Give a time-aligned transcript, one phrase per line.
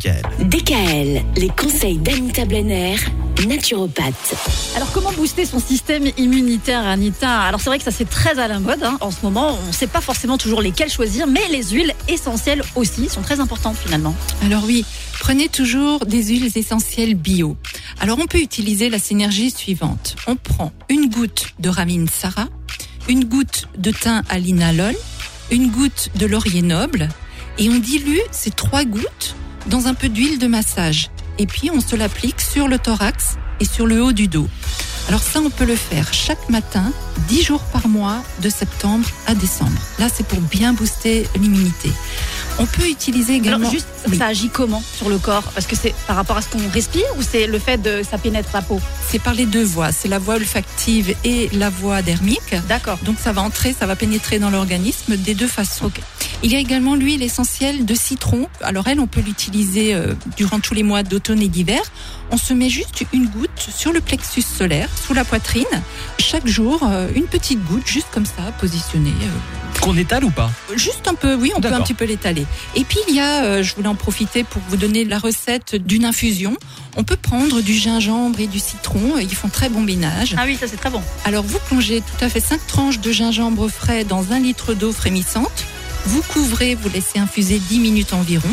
[0.00, 0.48] DKL.
[0.48, 2.96] DKL, les conseils d'Anita Blenner,
[3.46, 4.34] naturopathe.
[4.74, 7.40] Alors comment booster son système immunitaire, Anita?
[7.40, 8.96] Alors c'est vrai que ça c'est très à la mode hein.
[9.02, 9.58] en ce moment.
[9.62, 13.40] On ne sait pas forcément toujours lesquelles choisir, mais les huiles essentielles aussi sont très
[13.40, 14.14] importantes finalement.
[14.46, 14.86] Alors oui,
[15.18, 17.58] prenez toujours des huiles essentielles bio.
[18.00, 20.16] Alors on peut utiliser la synergie suivante.
[20.26, 22.48] On prend une goutte de ramine Sarah,
[23.06, 24.94] une goutte de thym à linalol,
[25.50, 27.10] une goutte de laurier noble
[27.58, 31.10] et on dilue ces trois gouttes dans un peu d'huile de massage.
[31.38, 34.48] Et puis on se l'applique sur le thorax et sur le haut du dos.
[35.08, 36.92] Alors ça, on peut le faire chaque matin,
[37.28, 39.80] 10 jours par mois, de septembre à décembre.
[39.98, 41.90] Là, c'est pour bien booster l'immunité.
[42.58, 43.60] On peut utiliser également...
[43.60, 44.18] Alors juste, Oui.
[44.18, 45.42] ça agit comment sur le corps?
[45.54, 48.18] Parce que c'est par rapport à ce qu'on respire ou c'est le fait de ça
[48.18, 48.80] pénètre la peau?
[49.08, 49.90] C'est par les deux voies.
[49.90, 52.54] C'est la voie olfactive et la voie dermique.
[52.68, 52.98] D'accord.
[53.02, 55.90] Donc ça va entrer, ça va pénétrer dans l'organisme des deux façons.
[56.42, 58.48] Il y a également l'huile essentielle de citron.
[58.62, 61.82] Alors elle, on peut l'utiliser euh, durant tous les mois d'automne et d'hiver.
[62.30, 65.66] On se met juste une goutte sur le plexus solaire, sous la poitrine.
[66.18, 69.10] Chaque jour, euh, une petite goutte, juste comme ça, positionnée.
[69.22, 70.50] euh, Qu'on étale ou pas?
[70.76, 72.46] Juste un peu, oui, on peut un petit peu l'étaler.
[72.74, 75.74] Et puis il y a, euh, je voulais en profiter pour vous donner la recette
[75.74, 76.56] d'une infusion.
[76.96, 80.34] On peut prendre du gingembre et du citron, ils font très bon ménage.
[80.38, 81.02] Ah oui, ça c'est très bon.
[81.26, 84.90] Alors vous plongez tout à fait 5 tranches de gingembre frais dans un litre d'eau
[84.92, 85.64] frémissante.
[86.06, 88.48] Vous couvrez, vous laissez infuser 10 minutes environ.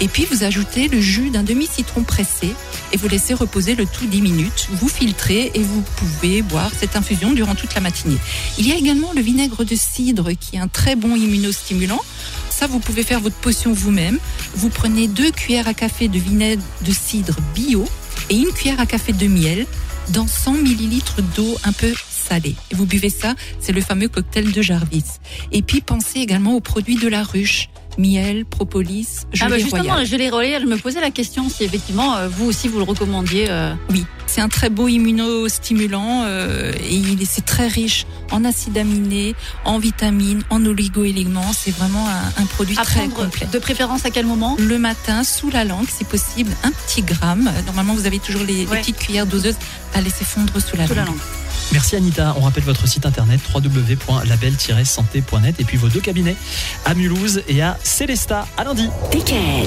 [0.00, 2.54] Et puis vous ajoutez le jus d'un demi-citron pressé
[2.92, 4.68] et vous laissez reposer le tout 10 minutes.
[4.72, 8.18] Vous filtrez et vous pouvez boire cette infusion durant toute la matinée.
[8.58, 12.02] Il y a également le vinaigre de cidre qui est un très bon immunostimulant.
[12.50, 14.18] Ça, vous pouvez faire votre potion vous-même.
[14.54, 17.86] Vous prenez deux cuillères à café de vinaigre de cidre bio
[18.28, 19.66] et une cuillère à café de miel
[20.10, 21.92] dans 100 millilitres d'eau un peu
[22.70, 25.04] Et vous buvez ça, c'est le fameux cocktail de Jarvis.
[25.52, 27.68] Et puis pensez également aux produits de la ruche.
[27.98, 30.06] Miel, propolis, Ah gelée bah justement, royale.
[30.06, 33.46] gelée royale, je me posais la question si effectivement euh, vous aussi vous le recommandiez.
[33.48, 33.72] euh.
[33.90, 38.76] Oui, c'est un très beau immunostimulant euh, et il est, c'est très riche en acides
[38.76, 41.52] aminés, en vitamines, en oligo-éléments.
[41.52, 43.46] C'est vraiment un, un produit À très complet.
[43.52, 44.56] de préférence à quel moment?
[44.58, 47.50] Le matin, sous la langue, si possible, un petit gramme.
[47.66, 49.56] Normalement, vous avez toujours les, petites cuillères doseuses
[49.94, 51.14] à laisser fondre sous la Sous la langue.
[51.14, 51.20] langue.
[51.72, 52.34] Merci Anita.
[52.38, 56.36] On rappelle votre site internet www.label-santé.net et puis vos deux cabinets
[56.84, 58.46] à Mulhouse et à Célesta.
[58.56, 58.88] À lundi.
[59.12, 59.66] DKL.